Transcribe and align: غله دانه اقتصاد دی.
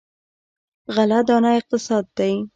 غله 0.95 1.19
دانه 1.27 1.49
اقتصاد 1.59 2.05
دی. 2.17 2.33